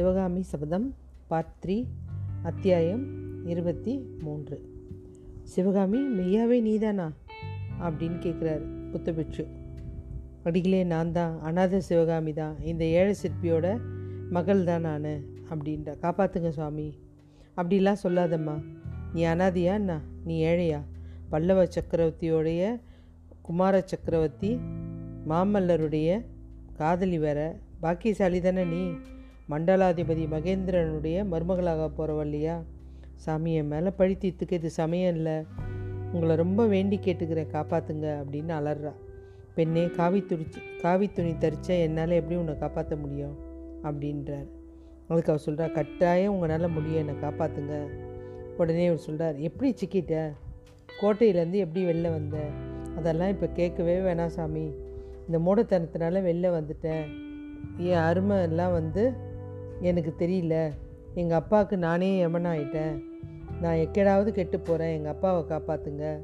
சிவகாமி 0.00 0.42
சபதம் 0.42 0.94
part 1.28 1.64
three 1.66 1.84
அத்தியாயம் 2.42 3.06
இருபத்தி 3.46 4.04
மூன்று. 4.20 4.70
சிவகாமி 5.42 5.98
மெய்யாவே 5.98 6.60
நீதானா? 6.60 7.12
அப்படின்னு 7.80 8.16
கேட்குறாரு 8.20 8.62
புத்தபிட்சு. 8.92 9.46
அடிகளே 10.42 10.84
நான் 10.84 11.12
தான் 11.12 11.40
அனாத 11.42 11.78
சிவகாமி 11.78 12.32
தான். 12.32 12.60
இந்த 12.60 12.84
ஏழை 12.84 13.14
சிற்பியோட 13.22 13.80
மகள் 14.30 14.64
தான் 14.64 14.80
நான் 14.80 15.04
அப்படின்ற. 15.50 15.96
காப்பாத்துங்க 16.02 16.48
சுவாமி. 16.48 16.94
அப்படிலாம் 17.56 17.96
சொல்லாதம்மா. 18.02 18.62
நீ 19.14 19.24
அனாதியா 19.24 19.74
என்ன? 19.74 20.00
நீ 20.24 20.44
ஏழையா? 20.44 20.80
பல்லவ 21.28 21.64
சக்கரவர்த்தியோடைய 21.64 22.80
குமார 23.42 23.80
சக்கரவர்த்தி 23.80 24.58
மாமல்லருடைய 25.28 26.24
காதலி 26.76 27.18
வேற. 27.18 27.58
பாக்கியசாலி 27.80 28.40
தானே 28.40 28.64
நீ? 28.64 28.90
மண்டலாதிபதி 29.50 30.26
மகேந்திரனுடைய 30.26 31.24
மருமகளாக 31.24 31.90
போகிறவ 31.98 32.20
இல்லையா 32.20 32.62
சாமி 33.14 33.54
என் 33.54 33.66
மேலே 33.66 33.90
பழி 33.90 34.16
தீர்த்துக்கு 34.20 34.52
இது 34.52 34.70
சமயம் 34.70 35.14
இல்லை. 35.14 35.44
உங்களை 36.12 36.36
ரொம்ப 36.36 36.66
வேண்டி 36.66 36.98
கேட்டுக்கிறேன் 37.02 37.48
காப்பாற்றுங்க 37.52 38.24
அப்படின்னு 38.24 38.48
அலறா. 38.48 38.92
பெண்ணே 39.54 39.86
காவி 39.86 40.24
துடிச்சு 40.28 40.80
காவி 40.80 41.08
துணி 41.08 41.30
தரிச்ச 41.30 41.66
என்னால் 41.66 42.10
எப்படி 42.10 42.40
உன்னை 42.40 42.58
காப்பாற்ற 42.58 42.96
முடியும்? 42.96 43.38
அப்படின்றார். 43.82 44.48
அதுக்கு 45.08 45.32
அவர் 45.32 45.42
சொல்கிறா 45.46 45.72
கட்டாயம் 45.72 46.32
உங்களால் 46.32 46.68
முடியும் 46.68 47.08
என்னை 47.08 47.14
காப்பாற்றுங்க 47.14 47.86
உடனே 48.56 48.86
அவர் 48.86 48.98
சொல்கிறார் 48.98 49.36
எப்படி 49.36 49.74
சிக்கிட்ட? 49.80 50.32
கோட்டையிலேருந்து 51.02 51.52
எப்படி 51.52 51.84
வெளில 51.84 52.02
வந்த? 52.02 52.38
அதெல்லாம் 52.96 53.28
இப்போ 53.28 53.46
கேட்கவே 53.46 53.98
வேணாம் 53.98 54.26
சாமி. 54.26 54.74
இந்த 55.28 55.38
மூடத்தனத்தினால 55.38 56.20
வெளில 56.20 56.60
வந்துட்டேன். 56.60 57.04
என் 57.76 57.94
அருமை 57.94 58.42
எல்லாம் 58.42 58.72
வந்து 58.72 59.28
எனக்கு 59.80 60.14
தெரியல. 60.18 60.72
எங்கள் 61.14 61.38
அப்பாவுக்கு 61.38 61.76
நானே 61.76 62.24
யமனாயிட்டேன் 62.24 63.04
நான் 63.60 63.76
எக்கேடாவது 63.76 64.28
கெட்டு 64.28 64.60
போகிறேன் 64.60 64.96
எங்கள் 64.96 65.12
அப்பாவை 65.12 65.42
காப்பாற்றுங்க 65.42 66.20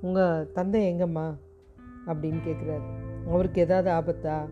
உங்கள் 0.00 0.52
தந்தை 0.52 0.94
எங்கம்மா? 0.94 1.36
அப்படின்னு 2.06 2.40
கேட்குறாரு 2.46 2.82
அவருக்கு 3.28 3.60
ஏதாவது 3.60 3.90
ஆபத்தா? 3.90 4.48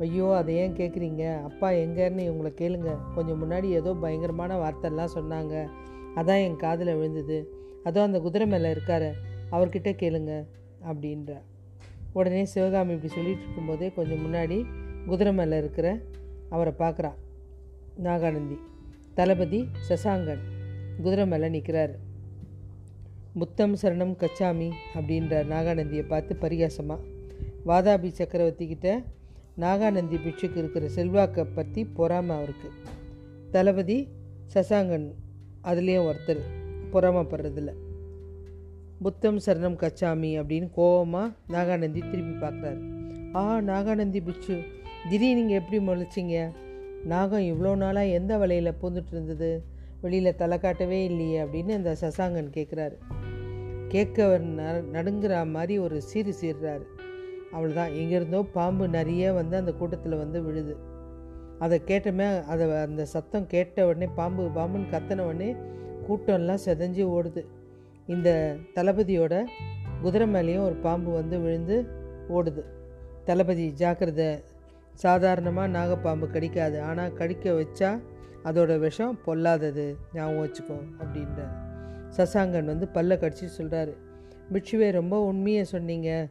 ஐயோ 0.00 0.36
அதை 0.36 0.56
ஏன் 0.56 0.74
கேட்குறீங்க 0.74 1.42
அப்பா 1.42 1.70
எங்கேன்னு 1.70 2.22
இவங்களை 2.28 2.52
கேளுங்க. 2.58 2.96
கொஞ்சம் 3.14 3.40
முன்னாடி 3.42 3.64
ஏதோ 3.64 3.92
பயங்கரமான 3.92 4.56
வார்த்தைலாம் 4.56 5.14
சொன்னாங்க. 5.14 5.68
அதான் 6.16 6.44
என் 6.44 6.56
காதில் 6.56 6.94
விழுந்தது. 6.94 7.52
அதோ 7.84 8.02
அந்த 8.02 8.20
குதிரை 8.20 8.46
மேலே 8.46 8.72
இருக்காரு. 8.72 9.10
அவர்கிட்ட 9.50 9.90
கேளுங்க 10.02 10.46
அப்படின்ற 10.92 11.32
உடனே 12.12 12.44
சிவகாமி 12.44 12.92
இப்படி 12.92 13.12
சொல்லிட்டு 13.12 13.42
இருக்கும்போதே 13.42 13.92
கொஞ்சம் 13.92 14.22
முன்னாடி 14.26 14.64
குதிரை 15.06 15.32
மேலே 15.32 15.58
இருக்கிற 15.58 15.98
அவரை 16.50 16.72
பார்க்குறான் 16.78 17.14
நாகானந்தி 18.06 18.56
தளபதி 19.14 19.60
சசாங்கன். 19.88 20.42
குதிரை 21.02 21.26
மேலே 21.26 21.48
நிற்கிறாரு 21.48 21.94
முத்தம் 23.34 23.74
சரணம் 23.82 24.14
கச்சாமி 24.22 24.68
அப்படின்ற 24.94 25.34
நாகானந்தியை 25.52 26.04
பார்த்து 26.08 26.32
பரிகாசமாக 26.34 27.00
வாதாபி 27.66 28.08
சக்கரவர்த்தி 28.08 28.66
கிட்ட 28.66 28.88
நாகானந்தி 29.60 30.18
பிட்சுக்கு 30.24 30.58
இருக்கிற 30.62 30.88
செல்வாக்கை 30.88 31.44
பற்றி 31.44 31.84
பொறாமை 31.84 32.36
அவருக்கு. 32.36 32.68
தளபதி 33.50 34.08
சசாங்கன் 34.54 35.06
அதுலேயும் 35.64 36.08
ஒருத்தர் 36.10 36.42
பொறாமப்படுறதில்ல. 36.92 37.72
புத்தம் 39.02 39.38
சரணம் 39.46 39.78
கச்சாமி 39.82 40.30
அப்படின்னு 40.40 40.68
கோவமாக 40.76 41.34
நாகானந்தி 41.48 42.00
திரும்பி 42.10 42.46
பார்க்குறாரு. 42.46 42.80
ஆ 43.34 43.60
நாகானந்தி 43.60 44.20
பிட்சு 44.24 44.56
திடீர் 45.10 45.38
நீங்கள் 45.38 45.58
எப்படி 45.60 45.78
முளைச்சிங்க? 45.86 46.52
நாகம் 47.04 47.40
இவ்வளோ 47.40 47.76
நாளாக 47.76 48.06
எந்த 48.06 48.38
வலையில் 48.38 48.74
பூந்துட்டு 48.82 49.12
இருந்தது? 49.12 49.62
வெளியில் 50.00 50.34
தலை 50.34 50.58
காட்டவே 50.58 51.04
இல்லையே 51.04 51.42
அப்படின்னு 51.42 51.68
இந்த 51.68 51.96
சசாங்கன் 52.00 52.50
கேட்குறாரு 52.56 52.98
கேட்கவர் 53.88 54.44
ந 54.44 55.50
மாதிரி 55.50 55.78
ஒரு 55.78 56.02
சீறு 56.02 56.34
சீர்றாரு. 56.40 56.82
அவ்வளோதான் 57.52 57.94
எங்கேருந்தோ 57.94 58.42
பாம்பு 58.42 58.88
நிறைய 58.88 59.32
வந்து 59.32 59.56
அந்த 59.56 59.72
கூட்டத்தில் 59.72 60.16
வந்து 60.16 60.42
விழுது. 60.42 60.76
அதை 61.58 61.82
கேட்டமே 61.86 62.42
அதை 62.44 62.72
அந்த 62.72 63.04
சத்தம் 63.04 63.46
கேட்ட 63.46 63.86
உடனே 63.86 64.06
பாம்பு 64.14 64.42
பாம்புன்னு 64.42 64.84
கத்தின 64.90 65.20
உடனே 65.20 65.54
கூட்டம்லாம் 66.08 66.58
செதஞ்சு 66.64 67.04
ஓடுது. 67.06 67.44
இந்த 68.06 68.56
தளபதியோட 68.74 69.44
குதிரை 70.02 70.32
மேலேயும் 70.32 70.64
ஒரு 70.64 70.74
பாம்பு 70.74 71.12
வந்து 71.12 71.40
விழுந்து 71.40 71.86
ஓடுது. 72.28 72.62
தளபதி 73.24 73.72
ஜாக்கிரதை 73.72 74.42
சாதாரணமாக 74.94 75.72
நாகப்பாம்பு 75.78 76.26
கடிக்காது. 76.30 76.82
ஆனால் 76.82 77.12
கடிக்க 77.12 77.52
வச்சா 77.52 78.00
அதோட 78.44 78.78
விஷம் 78.78 79.18
பொல்லாதது. 79.24 79.96
ஞாபகம் 80.12 80.44
வச்சுக்கோ 80.44 80.78
அப்படின்றார். 81.00 81.52
சசாங்கன் 82.16 82.64
வந்து 82.64 82.88
பல்ல 82.94 83.16
கடிச்சு 83.20 83.48
சொல்கிறாரு 83.58 83.92
பிட்சுவே 84.52 84.90
ரொம்ப 84.90 85.24
உண்மையை 85.24 85.64
சொன்னீங்க. 85.64 86.28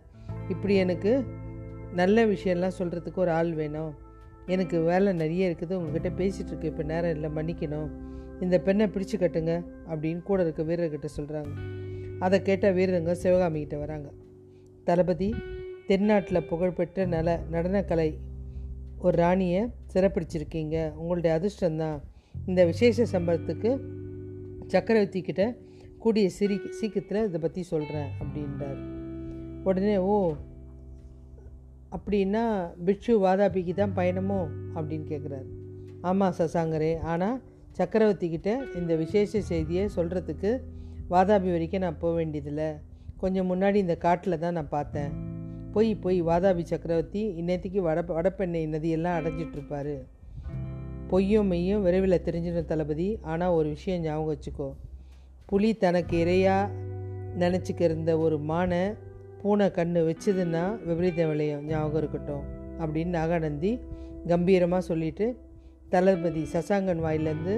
இப்படி 0.50 0.76
எனக்கு 0.76 1.26
நல்ல 1.94 2.26
விஷயம்லாம் 2.26 2.78
சொல்கிறதுக்கு 2.80 3.16
ஒரு 3.16 3.32
ஆள் 3.32 3.54
வேணும். 3.54 3.94
எனக்கு 4.46 4.80
வேலை 4.82 5.14
நிறைய 5.14 5.50
இருக்குது. 5.50 5.74
உங்ககிட்ட 5.74 6.10
பேசிகிட்டு 6.10 6.48
இருக்கு 6.48 6.68
இப்போ 6.68 6.84
நேரம் 6.84 7.12
இல்லை 7.12 7.30
மன்னிக்கணும். 7.30 7.90
இந்த 8.42 8.60
பெண்ணை 8.60 8.88
பிடிச்சு 8.88 9.18
கட்டுங்க 9.20 9.64
அப்படின்னு 9.90 10.22
கூட 10.22 10.44
இருக்க 10.44 10.64
வீரர்கிட்ட 10.64 11.08
சொல்கிறாங்க 11.18 11.52
அதை 12.20 12.42
கேட்டால் 12.42 12.74
வீரருங்க 12.74 13.16
சிவகாமிகிட்ட 13.24 13.78
வராங்க. 13.80 14.10
தளபதி 14.84 15.36
தென்னாட்டில் 15.88 16.44
புகழ்பெற்ற 16.44 17.06
நல 17.06 17.40
நடனக்கலை 17.52 18.20
ஒரு 19.01 19.17
ராணியை 19.17 19.62
சிறப்பிடிச்சிருக்கீங்க. 19.94 20.94
உங்களுடைய 20.94 21.31
அதிர்ஷ்டம்தான். 21.38 22.00
இந்த 22.45 22.66
விசேஷ 22.66 23.06
சம்பளத்துக்கு 23.12 23.79
சக்கரவர்த்தி 24.67 25.22
கிட்ட 25.22 25.57
கூடிய 25.97 26.29
சிரி 26.29 26.59
சீக்கிரத்தில் 26.69 27.28
இதை 27.28 27.39
பற்றி 27.41 27.63
சொல்கிறேன் 27.63 28.09
அப்படின்றார். 28.22 28.79
உடனே 29.63 29.97
ஓ 29.97 30.34
அப்படின்னா 31.95 32.44
பிட்சு 32.85 33.13
வாதாபிக்கு 33.25 33.73
தான் 33.73 33.95
பயணமோ? 33.95 34.39
அப்படின்னு 34.75 35.07
கேட்குறாரு 35.12 35.50
ஆமாம் 36.01 36.33
சசாங்கரே. 36.38 37.00
ஆனால் 37.00 37.41
சக்கரவர்த்தி 37.72 38.29
கிட்ட 38.29 38.63
இந்த 38.75 38.95
விசேஷ 38.95 39.41
செய்தியை 39.41 39.89
சொல்கிறதுக்கு 39.95 40.51
வாதாபி 41.09 41.51
வரைக்கும் 41.56 41.81
நான் 41.81 42.00
போக 42.00 42.13
வேண்டியதில்லை. 42.16 42.69
கொஞ்சம் 43.18 43.50
முன்னாடி 43.51 43.75
இந்த 43.75 43.95
காட்டில் 43.95 44.39
தான் 44.39 44.53
நான் 44.53 44.75
பார்த்தேன். 44.78 45.31
போய் 45.74 45.96
போய் 45.96 46.22
வாதாபி 46.24 46.64
சக்கரவர்த்தி 46.64 47.22
இன்னத்துக்கு 47.40 47.80
வட 47.80 48.02
வடப்பெண்ணை 48.02 48.62
நதியெல்லாம் 48.68 49.18
அடைஞ்சிட்ருப்பாரு. 49.20 49.96
பொய்யும் 51.08 51.50
மெய்யும் 51.52 51.82
விரைவில் 51.82 52.24
தெரிஞ்சிடும் 52.26 52.66
தளபதி. 52.66 53.20
ஆனால் 53.22 53.52
ஒரு 53.52 53.70
விஷயம் 53.70 54.02
ஞாபகம் 54.02 54.31
வச்சுக்கோ. 54.34 54.70
புலி 55.46 55.70
தனக்கு 55.76 56.18
இறையாக 56.18 56.72
நினச்சிக்க 57.38 57.81
இருந்த 57.81 58.18
ஒரு 58.18 58.38
மானை 58.38 58.84
பூனை 59.42 59.68
கண்ணு 59.78 60.00
வச்சதுன்னா 60.10 60.64
விபரீத 60.88 61.28
விளையும் 61.28 61.64
ஞாபகம் 61.68 62.00
இருக்கட்டும் 62.02 62.44
அப்படின்னு 62.81 63.18
நாகாநந்தி 63.20 63.72
கம்பீரமாக 64.28 64.81
சொல்லிட்டு 64.81 65.38
தளபதி 65.90 66.44
சசாங்கன் 66.54 67.04
வாயிலேருந்து 67.06 67.56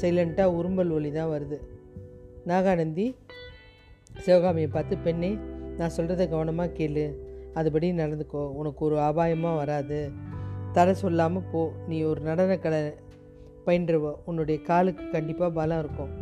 சைலண்ட்டாக 0.00 0.56
உரும்பல் 0.58 0.90
ஒலி 0.90 1.10
தான் 1.12 1.32
வருது. 1.34 1.58
நாகாநந்தி 2.46 3.06
சிவகாமியை 4.24 4.70
பார்த்து 4.70 4.96
பெண்ணே 4.96 5.38
நான் 5.78 5.94
சொல்கிறத 5.96 6.28
கவனமாக 6.28 6.74
கேளு. 6.78 7.04
அதுபடி 7.54 7.92
நடந்துக்கோ. 7.94 8.42
உனக்கு 8.52 8.84
ஒரு 8.84 8.96
அபாயமாக 8.96 9.56
வராது. 9.56 10.10
தடை 10.72 10.94
சொல்லாமல் 10.94 11.48
போ. 11.52 11.72
நீ 11.86 12.02
ஒரு 12.02 12.20
நடனக்கலை 12.20 12.94
பயின்றுவ. 13.66 14.12
உன்னுடைய 14.24 14.62
காலுக்கு 14.62 15.10
கண்டிப்பாக 15.10 15.52
பலம் 15.52 15.78
இருக்கும். 15.78 16.12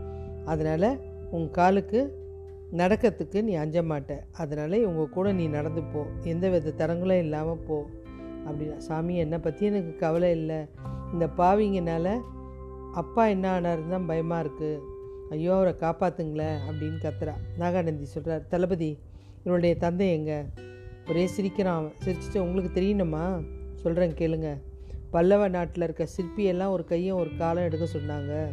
அதனால் 0.44 1.00
உன் 1.30 1.50
காலுக்கு 1.50 2.26
நடக்கிறதுக்கு 2.72 3.42
நீ 3.42 3.54
அஞ்ச 3.54 3.82
மாட்ட. 3.82 4.20
அதனால் 4.32 4.72
இவங்க 4.72 5.04
கூட 5.04 5.32
நீ 5.32 5.48
நடந்து 5.48 5.82
போ. 5.82 6.06
எந்த 6.24 6.48
வித 6.48 6.70
தரங்களும் 6.70 7.18
இல்லாமல் 7.18 7.64
போ. 7.66 7.86
அப்படின்னா 8.46 8.76
சாமி 8.76 9.16
என்னை 9.16 9.38
பற்றி 9.38 9.66
எனக்கு 9.66 9.96
கவலை 9.96 10.30
இல்லை. 10.30 10.66
இந்த 11.12 11.26
பாவிங்கனால 11.36 12.18
அப்பா 12.94 13.26
என்ன 13.26 13.60
ஆனாருன்னு 13.60 13.88
தான் 13.88 14.06
பயமாக 14.06 14.48
இருக்குது 14.48 14.82
ஐயோ 15.30 15.54
அவரை 15.54 15.74
காப்பாற்றுங்களேன் 15.80 16.58
அப்படின்னு 16.68 16.98
கத்துறா. 17.02 17.32
நாகாநந்தி 17.58 18.02
சொல்கிறார் 18.02 18.46
தளபதி 18.48 18.98
இவருடைய 19.44 19.76
தந்தை 19.76 20.12
எங்கே? 20.12 20.44
ஒரே 21.08 21.26
சிரிக்கிறான் 21.26 21.76
அவன். 21.76 21.92
சிரிச்சிட்டு 22.04 22.38
உங்களுக்கு 22.38 22.80
தெரியணுமா? 22.80 23.44
சொல்கிறேன் 23.74 24.14
கேளுங்க. 24.14 24.60
பல்லவ 25.10 25.48
நாட்டில் 25.48 25.82
இருக்க 25.82 26.06
சிற்பியெல்லாம் 26.06 26.70
ஒரு 26.70 26.84
கையும் 26.84 27.18
ஒரு 27.18 27.30
காலம் 27.38 27.62
எடுக்க 27.62 27.86
சொன்னாங்க. 27.92 28.46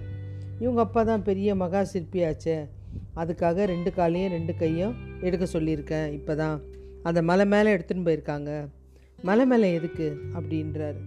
இவங்க 0.59 0.81
அப்பா 0.81 1.03
தான் 1.03 1.23
பெரிய 1.23 1.55
மகா 1.55 1.85
சிற்பியாச்சே. 1.93 2.69
அதுக்காக 3.15 3.63
ரெண்டு 3.63 3.93
காலையும் 3.93 4.31
ரெண்டு 4.31 4.55
கையும் 4.55 4.95
எடுக்க 5.21 5.59
சொல்லியிருக்கேன் 5.59 6.11
இப்போ 6.11 6.35
தான் 6.35 6.61
அந்த 7.03 7.21
மலை 7.21 7.45
மேலே 7.45 7.75
எடுத்துன்னு 7.75 8.05
போயிருக்காங்க. 8.05 8.69
மலை 9.21 9.45
மேலே 9.45 9.73
எதுக்கு? 9.73 10.17
அப்படின்றாரு. 10.33 10.97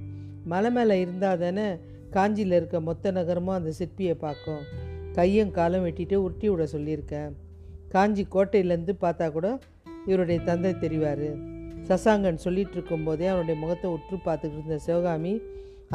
மலை 0.44 0.70
மேலே 0.70 1.00
இருந்தால் 1.00 1.38
தானே 1.38 1.76
காஞ்சியில் 2.10 2.52
இருக்க 2.52 2.80
மொத்த 2.80 3.10
நகரமும் 3.10 3.54
அந்த 3.54 3.72
சிற்பியை 3.78 4.14
பார்க்கும். 4.14 4.62
கையும் 5.12 5.50
காலம் 5.50 5.86
வெட்டிட்டு 5.86 6.14
உருட்டி 6.14 6.48
விட 6.48 6.66
சொல்லியிருக்கேன். 6.72 7.32
காஞ்சி 7.88 8.26
கோட்டையிலேருந்து 8.32 8.92
பார்த்தா 9.00 9.30
கூட 9.30 9.58
இவருடைய 10.08 10.38
தந்தை 10.48 10.70
தெரிவார். 10.84 11.28
சசாங்கன் 11.88 12.42
சொல்லிகிட்டு 12.44 12.76
இருக்கும்போதே 12.76 13.26
அவனுடைய 13.32 13.56
முகத்தை 13.60 13.88
உற்று 13.96 14.16
பார்த்துக்கிட்டு 14.26 14.62
இருந்த 14.62 14.78
சிவகாமி 14.86 15.32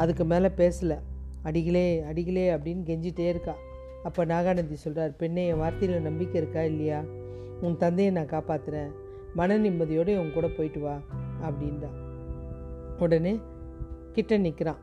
அதுக்கு 0.02 0.24
மேலே 0.32 0.48
பேசலை. 0.60 0.98
அடிகளே 1.48 1.86
அடிகளே 2.10 2.44
அப்படின்னு 2.54 2.82
கெஞ்சிட்டே 2.90 3.26
இருக்கா. 3.32 3.54
அப்போ 4.02 4.22
நாகாநந்தி 4.32 4.76
சொல்கிறார் 4.84 5.12
பெண்ணே 5.20 5.42
என் 5.50 5.60
வார்த்தையில் 5.62 6.06
நம்பிக்கை 6.08 6.36
இருக்கா 6.42 6.62
இல்லையா? 6.70 7.00
உன் 7.60 7.76
தந்தையை 7.76 8.10
நான் 8.16 8.32
காப்பாற்றுறேன் 8.32 8.90
மன 9.38 9.56
நிம்மதியோடு 9.58 10.12
உன் 10.22 10.34
கூட 10.34 10.46
போயிட்டு 10.56 10.80
வா 10.80 10.96
அப்படின்றா. 11.46 11.90
உடனே 13.04 13.34
கிட்ட 14.16 14.36
நிற்கிறான் 14.46 14.82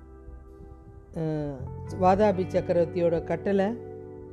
வாதாபி 2.04 2.44
சக்கரவர்த்தியோட 2.56 3.16
கட்டளை 3.30 3.68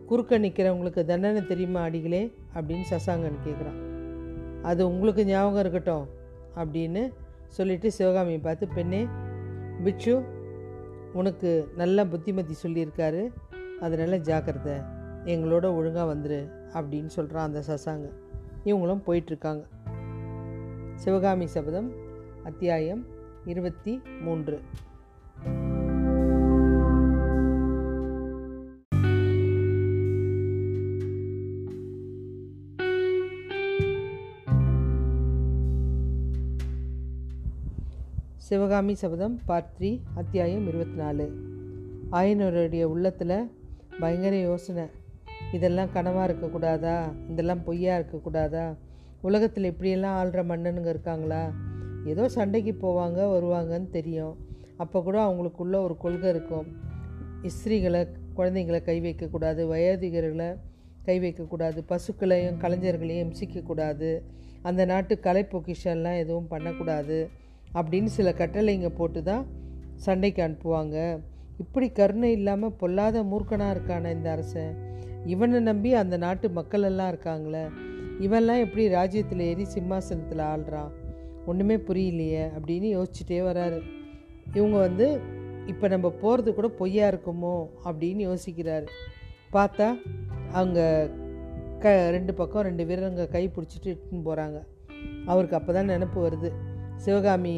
குறுக்க 0.09 0.39
நிற்கிறவங்களுக்கு 0.39 1.03
தண்டனை 1.11 1.43
தெரியுமா 1.47 1.81
அடிகளே? 1.89 2.23
அப்படின்னு 2.57 2.87
சசாங்கன் 2.95 3.45
கேட்குறான் 3.47 3.79
அது 4.69 4.87
உங்களுக்கு 4.89 5.25
ஞாபகம் 5.25 5.61
இருக்கட்டும் 5.61 6.09
அப்படின்னு 6.57 7.13
சொல்லிட்டு 7.47 7.93
சிவகாமியை 7.93 8.39
பார்த்து 8.39 8.69
பெண்ணே 8.69 9.07
பிட்சு 9.85 10.25
உனக்கு 11.13 11.73
நல்ல 11.77 12.07
புத்திமதி 12.07 12.55
சொல்லியிருக்காரு. 12.63 13.29
அதனால் 13.81 14.21
ஜாக்கிரதை. 14.21 14.73
எங்களோட 15.25 15.75
ஒழுங்காக 15.75 16.15
வந்துரு 16.15 16.51
அப்படின்னு 16.73 17.07
சொல்கிறான் 17.07 17.55
அந்த 17.55 17.63
சசாங்க. 17.69 18.11
இவங்களும் 18.65 19.03
போயிட்டுருக்காங்க. 19.07 19.65
சிவகாமி 20.95 21.47
சபதம் 21.47 21.93
அத்தியாயம் 22.45 23.07
இருபத்தி 23.45 24.03
மூன்று. 24.21 24.61
சிவகாமி 38.49 38.95
சபதம் 38.95 39.41
பார்ட் 39.47 39.69
த்ரீ 39.79 40.01
அத்தியாயம் 40.15 40.69
இருபத்தி 40.69 40.95
நாலு 40.95 41.33
ஆயனருடைய 42.13 42.83
உள்ளத்தில் 42.83 43.51
பயங்கர 44.01 44.37
யோசனை. 44.37 44.85
இதெல்லாம் 45.53 45.89
கனவாக 45.95 46.31
இருக்கக்கூடாதா? 46.31 47.13
இதெல்லாம் 47.31 47.65
பொய்யா 47.65 47.99
இருக்கக்கூடாதா? 47.99 48.77
உலகத்தில் 49.21 49.65
இப்படியெல்லாம் 49.65 50.25
ஆள்ற 50.25 50.35
மன்னனுங்க 50.35 50.89
இருக்காங்களா? 50.89 51.53
ஏதோ 52.07 52.29
சண்டைக்கு 52.29 52.77
போவாங்க 52.83 53.19
வருவாங்கன்னு 53.19 53.91
தெரியும். 53.91 54.37
அப்போ 54.77 55.03
கூட 55.03 55.27
அவங்களுக்குள்ள 55.27 55.83
ஒரு 55.83 55.97
கொள்கை 55.99 56.31
இருக்கும். 56.31 56.67
இஸ்திரிகளை 57.43 58.07
குழந்தைங்களை 58.37 58.83
கை 58.83 59.01
வைக்கக்கூடாது 59.01 59.67
வயோதிகர்களை 59.67 60.57
கை 61.05 61.21
வைக்கக்கூடாது 61.21 61.85
பசுக்களையும் 61.89 62.59
கலைஞர்களையும் 62.61 63.33
இம்சிக்கக்கூடாது. 63.33 64.21
அந்த 64.63 64.85
நாட்டு 64.85 65.21
கலை 65.21 65.47
பொக்கிஷன்லாம் 65.51 66.19
எதுவும் 66.19 66.49
பண்ணக்கூடாது. 66.49 67.47
அப்படின்னு 67.75 68.05
சில 68.05 68.31
கட்டளைங்க 68.31 68.89
போட்டு 68.89 69.23
தான் 69.23 69.47
சண்டைக்கு 69.95 70.43
அனுப்புவாங்க. 70.43 71.21
இப்படி 71.59 71.91
கருணை 71.91 72.33
இல்லாமல் 72.33 72.73
பொல்லாத 72.73 73.23
மூர்க்கனாக 73.23 73.71
இருக்கான 73.71 74.11
இந்த 74.11 74.31
அரசன். 74.31 74.75
இவனை 75.27 75.61
நம்பி 75.61 75.95
அந்த 75.95 76.17
நாட்டு 76.17 76.51
மக்கள் 76.51 76.83
எல்லாம் 76.83 77.11
இருக்காங்களே. 77.13 77.71
இவன்லாம் 78.21 78.59
எப்படி 78.59 78.89
ராஜ்யத்தில் 78.89 79.41
ஏறி 79.41 79.65
சிம்மாசனத்தில் 79.65 80.39
ஆள்றான்? 80.39 80.91
ஒன்றுமே 81.47 81.77
புரியலையே 81.77 82.51
அப்படின்னு 82.57 82.89
யோசிச்சுட்டே 82.97 83.41
வராரு. 83.41 83.81
இவங்க 84.55 84.79
வந்து 84.79 85.21
இப்போ 85.67 85.89
நம்ம 85.89 86.11
போகிறது 86.11 86.55
கூட 86.55 86.69
பொய்யா 86.69 87.09
இருக்குமோ? 87.09 87.67
அப்படின்னு 87.85 88.35
யோசிக்கிறாரு. 88.35 88.87
பார்த்தா 89.53 90.01
அவங்க 90.53 91.11
க 91.79 92.11
ரெண்டு 92.11 92.35
பக்கம் 92.35 92.63
ரெண்டு 92.63 92.85
வீரருங்க 92.85 93.29
கை 93.29 93.49
பிடிச்சிட்டு 93.49 93.85
இட்டுன்னு 93.85 94.25
போகிறாங்க 94.25 94.63
அவருக்கு 95.27 95.57
அப்போ 95.57 95.73
தான் 95.73 95.89
நினப்பு 95.89 96.29
வருது. 96.29 96.53
சிவகாமி 97.05 97.57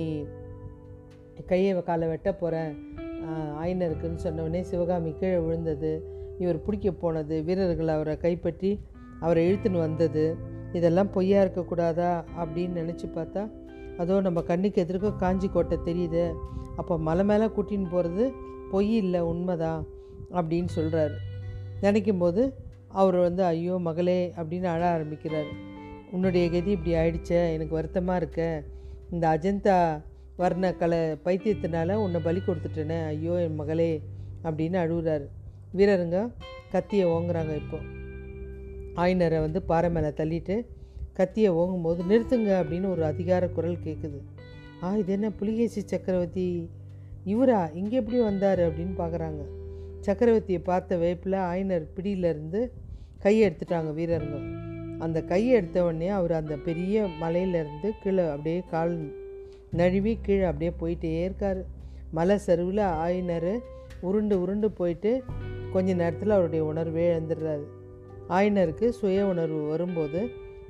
கையை 1.51 1.71
காலை 1.89 2.07
வெட்ட 2.11 2.31
போகிறேன் 2.41 2.73
ஆயினருக்குன்னு 3.63 4.25
சொன்னவொடனே 4.25 4.61
சிவகாமி 4.71 5.11
கீழே 5.21 5.39
விழுந்தது. 5.45 5.93
இவர் 6.43 6.59
பிடிக்க 6.67 6.91
போனது. 7.03 7.37
வீரர்கள் 7.47 7.95
அவரை 7.95 8.15
கைப்பற்றி 8.25 8.71
அவரை 9.25 9.43
இழுத்துன்னு 9.49 9.81
வந்தது. 9.87 10.25
இதெல்லாம் 10.79 11.11
பொய்யா 11.15 11.39
இருக்கக்கூடாதா 11.45 12.11
அப்படின்னு 12.41 12.81
நினச்சி 12.81 13.07
பார்த்தா 13.17 13.43
அதோ 14.03 14.21
நம்ம 14.27 14.41
கண்ணுக்கு 14.51 14.83
எதிர்க்க 14.85 15.09
காஞ்சி 15.23 15.49
கோட்டை 15.49 15.77
தெரியுது. 15.89 16.25
அப்போ 16.81 16.95
மலை 17.09 17.25
மேலே 17.31 17.47
கூட்டின்னு 17.57 17.89
போகிறது 17.95 18.25
பொய் 18.73 18.93
இல்லை 19.03 19.21
உண்மைதான் 19.31 19.83
அப்படின்னு 20.39 20.71
சொல்கிறாரு 20.77 21.17
நினைக்கும் 21.85 22.21
போது 22.23 22.43
அவர் 23.01 23.19
வந்து 23.27 23.43
ஐயோ 23.45 23.75
மகளே 23.89 24.21
அப்படின்னு 24.39 24.69
அழ 24.75 24.83
ஆரம்பிக்கிறார். 24.97 25.51
உன்னுடைய 26.15 26.45
கதி 26.55 26.71
இப்படி 26.77 26.93
ஆயிடுச்ச 27.01 27.33
எனக்கு 27.55 27.75
வருத்தமாக 27.79 28.21
இருக்க 28.21 28.43
இந்த 29.11 29.29
அஜந்தா 29.29 30.03
வர்ண 30.37 30.75
கலை 30.75 30.99
பைத்தியத்தினால 30.99 31.95
உன்னை 31.95 32.21
பலி 32.21 32.41
கொடுத்துட்டேனே 32.47 33.05
ஐயோ 33.05 33.41
என் 33.41 33.55
மகளே 33.55 34.03
அப்படின்னு 34.43 34.77
அழுகுறாரு. 34.77 35.27
வீரருங்க 35.77 36.31
கத்தியை 36.71 37.07
ஓங்குறாங்க 37.07 37.57
இப்போ. 37.57 37.79
ஆயினரை 38.95 39.41
வந்து 39.41 39.63
பாறை 39.63 39.91
மேலே 39.91 40.09
தள்ளிட்டு 40.09 40.67
கத்தியை 41.13 41.51
ஓங்கும்போது 41.51 42.01
நிறுத்துங்க 42.09 42.51
அப்படின்னு 42.63 42.89
ஒரு 42.89 43.05
அதிகார 43.05 43.49
குரல் 43.49 43.85
கேட்குது 43.85 44.21
ஆ 44.83 44.97
இது 44.97 45.13
என்ன 45.13 45.31
புலிகேசி 45.31 45.81
சக்கரவர்த்தி? 45.81 46.71
இவரா? 47.25 47.75
இங்கே 47.75 47.97
எப்படி 47.97 48.21
வந்தார்? 48.21 48.59
அப்படின்னு 48.59 48.95
பார்க்குறாங்க 48.99 49.43
சக்கரவர்த்தியை 50.01 50.59
பார்த்த 50.65 50.97
வேப்பில் 50.97 51.37
ஆயினர் 51.37 51.93
பிடியிலேருந்து 51.97 52.71
கையை 53.19 53.51
எடுத்துட்டாங்க 53.51 53.91
வீரருங்க. 53.95 54.70
அந்த 55.05 55.19
கையை 55.23 55.53
எடுத்த 55.55 55.85
உடனே 55.85 56.09
அவர் 56.09 56.33
அந்த 56.33 56.55
பெரிய 56.57 57.07
மலையிலேருந்து 57.21 57.91
கீழே 58.03 58.25
அப்படியே 58.29 58.63
கால் 58.71 58.95
நழுவி 59.71 60.13
கீழே 60.23 60.45
அப்படியே 60.45 60.73
போயிட்டே 60.81 61.13
இருக்கார். 61.25 61.61
மலை 62.13 62.37
சரிவில் 62.39 62.85
ஆயினர் 63.05 63.53
உருண்டு 64.01 64.37
உருண்டு 64.43 64.71
போயிட்டு 64.71 65.13
கொஞ்ச 65.73 65.93
நேரத்தில் 65.93 66.31
அவருடைய 66.31 66.63
உணர்வே 66.65 67.05
இழந்துடுறாரு. 67.15 67.67
ஆயினருக்கு 68.29 68.89
சுய 68.89 69.27
உணர்வு 69.27 69.61
வரும்போது 69.69 70.21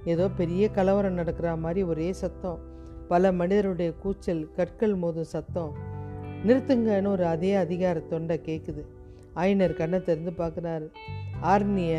ஏதோ 0.04 0.26
பெரிய 0.30 0.64
கலவரம் 0.70 1.12
நடக்கிற 1.12 1.56
மாதிரி 1.56 1.82
ஒரே 1.82 2.08
சத்தம் 2.12 2.60
பல 3.08 3.32
மனிதருடைய 3.32 3.90
கூச்சல் 4.02 4.42
கற்கள் 4.56 4.94
மோதும் 4.96 5.32
சத்தம். 5.34 5.72
நிறுத்துங்கன்னு 6.46 7.06
ஒரு 7.06 7.24
அதே 7.26 7.54
அதிகார 7.54 8.00
தொண்டை 8.00 8.36
கேட்குது 8.44 8.82
ஆயினர் 9.34 9.80
கண்ணை 9.80 9.98
திறந்து 10.02 10.32
பார்க்குறாரு 10.38 10.86
ஆர்னிய 11.40 11.96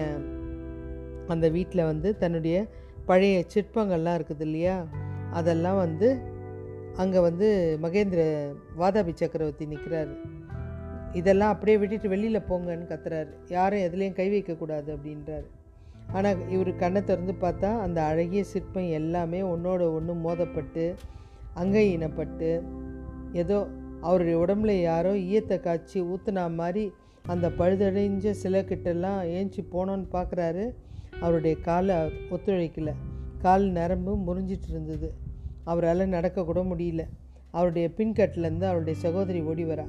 அந்த 1.28 1.50
வீட்டில் 1.50 1.84
வந்து 1.84 2.18
தன்னுடைய 2.18 2.68
பழைய 3.06 3.46
சிற்பங்கள்லாம் 3.54 4.16
இருக்குது 4.16 4.42
இல்லையா? 4.42 4.88
அதெல்லாம் 5.32 5.78
வந்து 5.78 6.22
அங்கே 6.98 7.20
வந்து 7.20 7.78
மகேந்திர 7.82 8.22
வாதாபி 8.78 9.14
சக்கரவர்த்தி 9.16 9.66
நிற்கிறாரு 9.66 10.16
இதெல்லாம் 11.14 11.50
அப்படியே 11.50 11.78
விட்டுட்டு 11.78 12.10
வெளியில் 12.10 12.48
போங்கன்னு 12.50 12.86
கத்துறாரு. 12.90 13.30
யாரும் 13.50 13.80
எதுலேயும் 13.80 14.14
கை 14.14 14.30
வைக்கக்கூடாது 14.30 14.96
அப்படின்றாரு. 14.96 15.48
ஆனால் 16.14 16.50
இவர் 16.50 16.76
கண்ணை 16.76 17.04
திறந்து 17.04 17.34
பார்த்தா 17.42 17.80
அந்த 17.80 18.04
அழகிய 18.04 18.44
சிற்பம் 18.44 18.90
எல்லாமே 18.90 19.42
ஒன்றோட 19.42 19.94
ஒன்று 19.94 20.14
மோதப்பட்டு 20.14 20.96
அங்கை 21.54 21.98
இனப்பட்டு 21.98 22.62
ஏதோ 23.34 23.68
அவருடைய 24.02 24.46
உடம்புல 24.46 24.82
யாரோ 24.82 25.12
ஈயத்தை 25.14 25.60
காய்ச்சி 25.60 26.02
ஊற்றுனா 26.02 26.54
மாதிரி 26.54 26.94
அந்த 27.28 27.50
பழுதடைஞ்ச 27.50 28.32
சிலை 28.32 28.64
கிட்டெல்லாம் 28.64 29.20
ஏஞ்சி 29.24 29.64
போனோன்னு 29.72 30.08
பார்க்குறாரு 30.12 30.74
அவருடைய 31.22 31.56
காலை 31.60 31.96
ஒத்துழைக்கலை. 32.32 32.94
கால் 33.38 33.64
நரம்பு 33.64 34.18
முறிஞ்சிட்டு 34.28 34.70
இருந்தது 34.70 35.14
அவரால் 35.64 36.10
நடக்கக்கூட 36.10 36.62
முடியல. 36.62 37.04
அவருடைய 37.52 37.92
பின்கட்டிலேருந்து 37.98 38.64
அவருடைய 38.64 39.00
சகோதரி 39.00 39.42
ஓடி 39.42 39.66
வரா. 39.66 39.88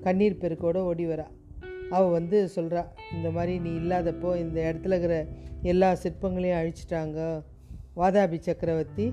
கண்ணீர் 0.00 0.38
பெருக்கோடு 0.40 0.76
ஓடி 0.76 1.06
வரா. 1.06 1.26
அவள் 1.90 2.10
வந்து 2.10 2.48
சொல்கிறா 2.56 2.84
இந்த 3.14 3.30
மாதிரி 3.30 3.58
நீ 3.58 3.70
இல்லாதப்போ 3.70 4.36
இந்த 4.36 4.74
இடத்துல 4.74 4.86
இருக்கிற 4.86 5.26
எல்லா 5.62 5.96
சிற்பங்களையும் 6.02 6.60
அழிச்சிட்டாங்க. 6.60 7.42
வாதாபி 7.96 8.38
சக்கரவர்த்தி 8.38 9.12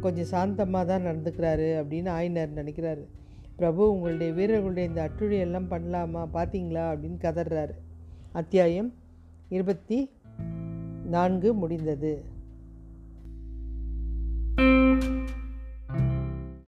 கொஞ்சம் 0.00 0.24
சாந்தமாக 0.24 0.84
தான் 0.84 1.06
நடந்துக்கிறாரு 1.06 1.68
அப்படின்னு 1.82 2.08
ஆயினர் 2.08 2.54
நினைக்கிறாரு. 2.54 3.04
பிரபு 3.56 3.92
உங்களுடைய 3.92 4.32
வீரர்களுடைய 4.32 4.88
இந்த 4.88 5.08
அட்டுழியெல்லாம் 5.08 5.72
பண்ணலாமா? 5.72 6.28
பார்த்தீங்களா 6.34 6.84
அப்படின்னு 6.92 7.18
கதறாரு 7.18 7.74
அத்தியாயம் 8.32 8.92
இருபத்தி 9.48 10.10
நான்கு 11.06 11.54
முடிந்தது. 11.54 12.12